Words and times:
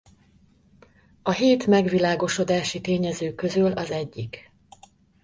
A 1.21 1.31
hét 1.31 1.67
megvilágosodási 1.67 2.81
tényező 2.81 3.33
közül 3.35 3.71
az 3.71 3.91
egyik. 3.91 4.51